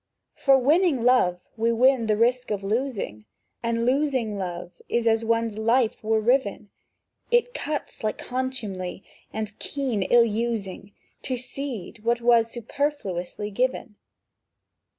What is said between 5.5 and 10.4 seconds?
life were riven; It cuts like contumely and keen ill